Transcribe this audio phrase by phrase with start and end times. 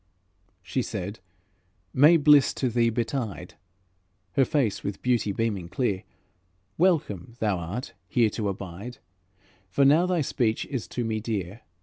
[0.63, 1.19] She said,
[1.93, 3.53] "May bliss to thee betide,"
[4.31, 6.05] Her face with beauty beaming clear,
[6.75, 8.97] "Welcome thou art here to abide,
[9.69, 11.61] For now thy speech is to me dear.